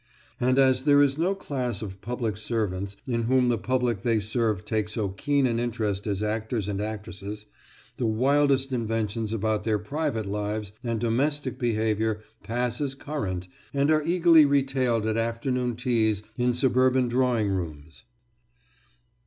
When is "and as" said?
0.39-0.85